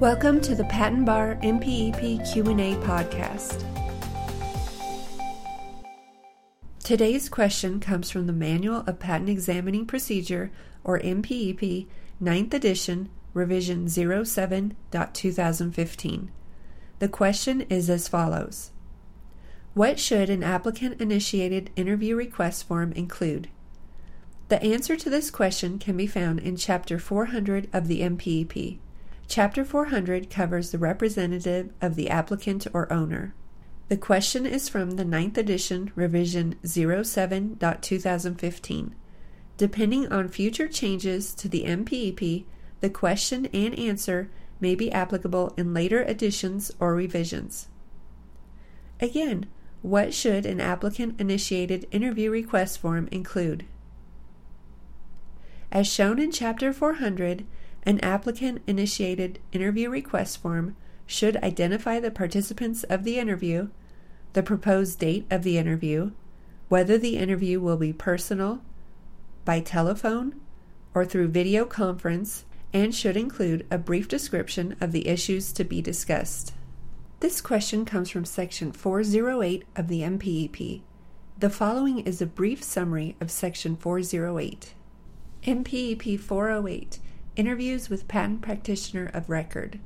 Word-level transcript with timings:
Welcome 0.00 0.40
to 0.42 0.54
the 0.54 0.64
Patent 0.64 1.04
Bar 1.04 1.36
MPEP 1.42 2.32
Q&A 2.32 2.74
podcast. 2.76 3.62
Today's 6.82 7.28
question 7.28 7.80
comes 7.80 8.10
from 8.10 8.26
the 8.26 8.32
Manual 8.32 8.82
of 8.86 8.98
Patent 8.98 9.28
Examining 9.28 9.84
Procedure 9.84 10.50
or 10.84 10.98
MPEP 11.00 11.86
9th 12.22 12.54
edition, 12.54 13.10
revision 13.34 13.84
07.2015. 13.84 16.28
The 16.98 17.08
question 17.08 17.60
is 17.68 17.90
as 17.90 18.08
follows: 18.08 18.70
What 19.74 20.00
should 20.00 20.30
an 20.30 20.42
applicant 20.42 21.02
initiated 21.02 21.68
interview 21.76 22.16
request 22.16 22.66
form 22.66 22.92
include? 22.92 23.50
The 24.48 24.62
answer 24.62 24.96
to 24.96 25.10
this 25.10 25.30
question 25.30 25.78
can 25.78 25.98
be 25.98 26.06
found 26.06 26.40
in 26.40 26.56
chapter 26.56 26.98
400 26.98 27.68
of 27.74 27.86
the 27.86 28.00
MPEP. 28.00 28.78
Chapter 29.30 29.64
400 29.64 30.28
covers 30.28 30.72
the 30.72 30.78
representative 30.78 31.70
of 31.80 31.94
the 31.94 32.10
applicant 32.10 32.66
or 32.74 32.92
owner. 32.92 33.32
The 33.86 33.96
question 33.96 34.44
is 34.44 34.68
from 34.68 34.96
the 34.96 35.04
9th 35.04 35.36
edition, 35.36 35.92
revision 35.94 36.56
07.2015. 36.64 38.90
Depending 39.56 40.12
on 40.12 40.26
future 40.26 40.66
changes 40.66 41.32
to 41.34 41.48
the 41.48 41.62
MPEP, 41.62 42.44
the 42.80 42.90
question 42.90 43.46
and 43.54 43.78
answer 43.78 44.28
may 44.58 44.74
be 44.74 44.90
applicable 44.90 45.54
in 45.56 45.72
later 45.72 46.02
editions 46.02 46.72
or 46.80 46.96
revisions. 46.96 47.68
Again, 48.98 49.46
what 49.80 50.12
should 50.12 50.44
an 50.44 50.60
applicant 50.60 51.20
initiated 51.20 51.86
interview 51.92 52.32
request 52.32 52.80
form 52.80 53.06
include? 53.12 53.64
As 55.70 55.86
shown 55.86 56.18
in 56.18 56.32
Chapter 56.32 56.72
400, 56.72 57.46
an 57.84 57.98
applicant 58.00 58.62
initiated 58.66 59.38
interview 59.52 59.88
request 59.88 60.40
form 60.40 60.76
should 61.06 61.36
identify 61.38 61.98
the 61.98 62.10
participants 62.10 62.84
of 62.84 63.04
the 63.04 63.18
interview, 63.18 63.68
the 64.32 64.42
proposed 64.42 64.98
date 64.98 65.26
of 65.30 65.42
the 65.42 65.58
interview, 65.58 66.12
whether 66.68 66.96
the 66.96 67.16
interview 67.16 67.60
will 67.60 67.76
be 67.76 67.92
personal, 67.92 68.60
by 69.44 69.60
telephone, 69.60 70.40
or 70.94 71.04
through 71.04 71.28
video 71.28 71.64
conference, 71.64 72.44
and 72.72 72.94
should 72.94 73.16
include 73.16 73.66
a 73.70 73.78
brief 73.78 74.06
description 74.06 74.76
of 74.80 74.92
the 74.92 75.08
issues 75.08 75.52
to 75.52 75.64
be 75.64 75.82
discussed. 75.82 76.52
This 77.20 77.40
question 77.40 77.84
comes 77.84 78.08
from 78.08 78.24
Section 78.24 78.72
408 78.72 79.64
of 79.74 79.88
the 79.88 80.02
MPEP. 80.02 80.82
The 81.38 81.50
following 81.50 82.00
is 82.00 82.22
a 82.22 82.26
brief 82.26 82.62
summary 82.62 83.16
of 83.20 83.30
Section 83.30 83.76
408. 83.76 84.74
MPEP 85.44 86.20
408 86.20 86.98
Interviews 87.40 87.88
with 87.88 88.06
Patent 88.06 88.42
Practitioner 88.42 89.10
of 89.14 89.30
Record. 89.30 89.80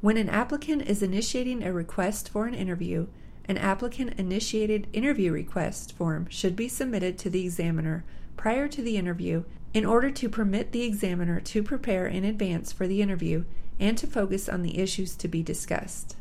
When 0.00 0.16
an 0.16 0.28
applicant 0.28 0.82
is 0.88 1.00
initiating 1.00 1.62
a 1.62 1.72
request 1.72 2.28
for 2.28 2.46
an 2.46 2.54
interview, 2.54 3.06
an 3.44 3.56
applicant 3.56 4.14
initiated 4.18 4.88
interview 4.92 5.30
request 5.30 5.92
form 5.92 6.26
should 6.28 6.56
be 6.56 6.66
submitted 6.66 7.16
to 7.18 7.30
the 7.30 7.44
examiner 7.44 8.04
prior 8.36 8.66
to 8.66 8.82
the 8.82 8.96
interview 8.96 9.44
in 9.72 9.86
order 9.86 10.10
to 10.10 10.28
permit 10.28 10.72
the 10.72 10.82
examiner 10.82 11.38
to 11.38 11.62
prepare 11.62 12.08
in 12.08 12.24
advance 12.24 12.72
for 12.72 12.88
the 12.88 13.00
interview 13.00 13.44
and 13.78 13.96
to 13.96 14.08
focus 14.08 14.48
on 14.48 14.62
the 14.62 14.80
issues 14.80 15.14
to 15.14 15.28
be 15.28 15.40
discussed. 15.40 16.16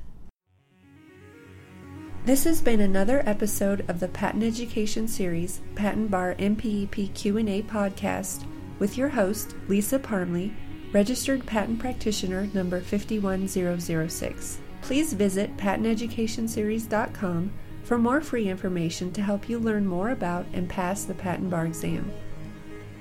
This 2.25 2.43
has 2.43 2.61
been 2.61 2.81
another 2.81 3.23
episode 3.25 3.83
of 3.89 3.99
the 3.99 4.09
Patent 4.09 4.43
Education 4.43 5.07
Series 5.07 5.59
Patent 5.73 6.11
Bar 6.11 6.35
MPEP 6.35 7.15
Q&A 7.15 7.63
podcast 7.63 8.45
with 8.79 8.95
your 8.95 9.09
host, 9.09 9.55
Lisa 9.67 9.97
Parmley, 9.97 10.53
Registered 10.93 11.45
Patent 11.45 11.79
Practitioner 11.79 12.47
number 12.53 12.79
51006. 12.79 14.59
Please 14.81 15.11
visit 15.11 15.57
patenteducationseries.com 15.57 17.51
for 17.83 17.97
more 17.97 18.21
free 18.21 18.47
information 18.47 19.11
to 19.11 19.21
help 19.21 19.49
you 19.49 19.59
learn 19.59 19.85
more 19.85 20.11
about 20.11 20.45
and 20.53 20.69
pass 20.69 21.03
the 21.03 21.13
patent 21.13 21.49
bar 21.49 21.65
exam. 21.65 22.09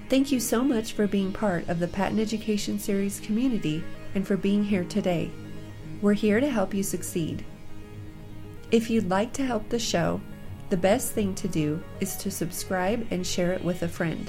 Thank 0.08 0.32
you 0.32 0.40
so 0.40 0.64
much 0.64 0.94
for 0.94 1.06
being 1.06 1.32
part 1.32 1.68
of 1.68 1.78
the 1.78 1.86
Patent 1.88 2.20
Education 2.20 2.78
Series 2.80 3.20
community 3.20 3.84
and 4.16 4.26
for 4.26 4.36
being 4.36 4.64
here 4.64 4.84
today. 4.84 5.30
We're 6.02 6.14
here 6.14 6.40
to 6.40 6.50
help 6.50 6.74
you 6.74 6.82
succeed. 6.82 7.44
If 8.72 8.90
you'd 8.90 9.08
like 9.08 9.32
to 9.34 9.44
help 9.44 9.68
the 9.68 9.78
show, 9.78 10.20
the 10.70 10.76
best 10.76 11.12
thing 11.12 11.36
to 11.36 11.46
do 11.46 11.82
is 12.00 12.16
to 12.16 12.32
subscribe 12.32 13.06
and 13.12 13.24
share 13.24 13.52
it 13.52 13.62
with 13.62 13.82
a 13.82 13.88
friend. 13.88 14.28